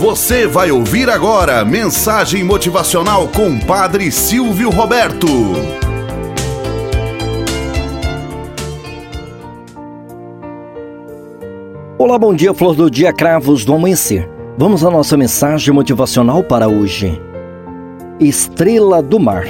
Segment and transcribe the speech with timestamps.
[0.00, 5.26] Você vai ouvir agora mensagem motivacional com Padre Silvio Roberto.
[11.98, 14.26] Olá, bom dia, flor do dia, cravos do amanhecer.
[14.56, 17.20] Vamos à nossa mensagem motivacional para hoje.
[18.18, 19.48] Estrela do Mar.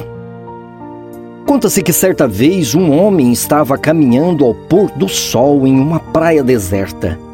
[1.47, 6.43] Conta-se que certa vez um homem estava caminhando ao pôr do sol em uma praia
[6.43, 7.30] deserta.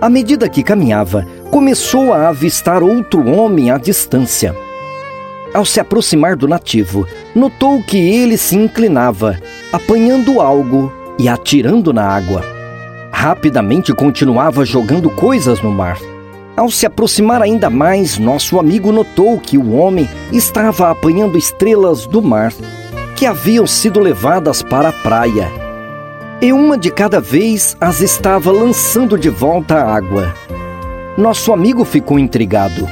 [0.00, 4.54] À medida que caminhava, começou a avistar outro homem à distância.
[5.54, 9.38] Ao se aproximar do nativo, notou que ele se inclinava,
[9.72, 12.44] apanhando algo e atirando na água.
[13.10, 15.98] Rapidamente continuava jogando coisas no mar.
[16.54, 22.20] Ao se aproximar ainda mais, nosso amigo notou que o homem estava apanhando estrelas do
[22.20, 22.52] mar
[23.16, 25.65] que haviam sido levadas para a praia.
[26.40, 30.34] E uma de cada vez as estava lançando de volta à água.
[31.16, 32.86] Nosso amigo ficou intrigado.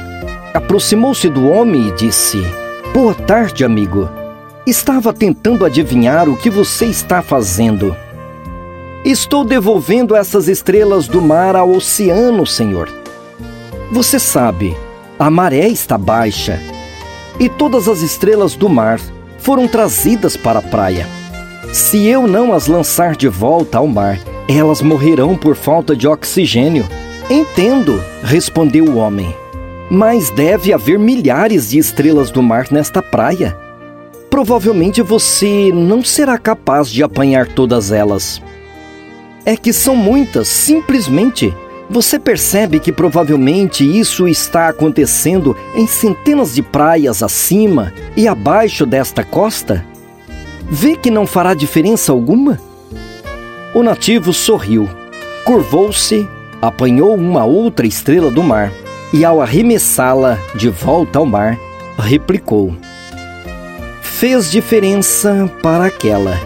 [0.51, 2.41] Aproximou-se do homem e disse:
[2.91, 4.09] Boa tarde, amigo.
[4.65, 7.95] Estava tentando adivinhar o que você está fazendo.
[9.05, 12.89] Estou devolvendo essas estrelas do mar ao oceano, senhor.
[13.91, 14.75] Você sabe,
[15.19, 16.59] a maré está baixa
[17.39, 18.99] e todas as estrelas do mar
[19.37, 21.07] foram trazidas para a praia.
[21.73, 26.85] Se eu não as lançar de volta ao mar, elas morrerão por falta de oxigênio.
[27.29, 29.35] Entendo, respondeu o homem.
[29.89, 33.57] Mas deve haver milhares de estrelas do mar nesta praia.
[34.29, 38.41] Provavelmente você não será capaz de apanhar todas elas.
[39.45, 41.53] É que são muitas, simplesmente.
[41.89, 49.23] Você percebe que provavelmente isso está acontecendo em centenas de praias acima e abaixo desta
[49.23, 49.85] costa?
[50.69, 52.59] Vê que não fará diferença alguma?
[53.73, 54.89] O nativo sorriu,
[55.43, 56.27] curvou-se
[56.61, 58.71] apanhou uma outra estrela do mar
[59.13, 61.57] e, ao arremessá-la de volta ao mar,
[61.97, 62.75] replicou:
[64.01, 66.39] Fez diferença para aquela.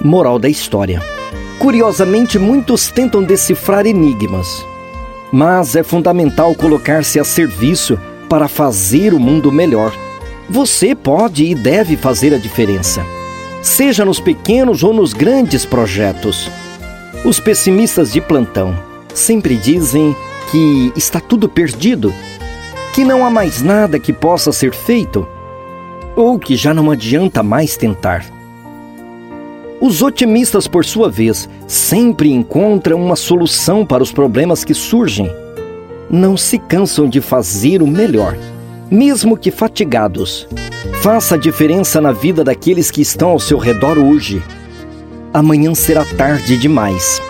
[0.00, 1.00] Moral da história:
[1.58, 4.64] Curiosamente, muitos tentam decifrar enigmas,
[5.32, 7.98] mas é fundamental colocar-se a serviço
[8.28, 9.92] para fazer o mundo melhor.
[10.50, 13.04] Você pode e deve fazer a diferença,
[13.62, 16.50] seja nos pequenos ou nos grandes projetos.
[17.24, 18.76] Os pessimistas de plantão
[19.14, 20.14] sempre dizem
[20.50, 22.12] que está tudo perdido,
[22.92, 25.26] que não há mais nada que possa ser feito,
[26.16, 28.26] ou que já não adianta mais tentar.
[29.80, 35.28] Os otimistas, por sua vez, sempre encontram uma solução para os problemas que surgem.
[36.10, 38.36] Não se cansam de fazer o melhor,
[38.92, 40.46] mesmo que fatigados.
[41.02, 44.40] Faça a diferença na vida daqueles que estão ao seu redor hoje
[45.32, 47.20] amanhã será tarde demais.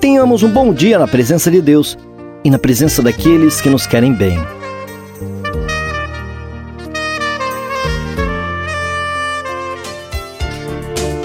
[0.00, 1.98] Tenhamos um bom dia na presença de Deus
[2.42, 4.38] e na presença daqueles que nos querem bem.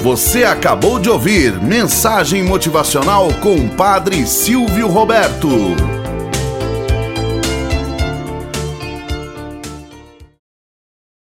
[0.01, 5.75] Você acabou de ouvir Mensagem Motivacional com o Padre Silvio Roberto.